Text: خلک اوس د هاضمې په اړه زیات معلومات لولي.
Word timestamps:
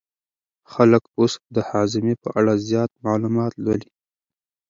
خلک 0.71 1.03
اوس 1.19 1.33
د 1.55 1.57
هاضمې 1.69 2.15
په 2.23 2.29
اړه 2.39 2.53
زیات 2.67 2.91
معلومات 3.05 3.53
لولي. 3.63 3.89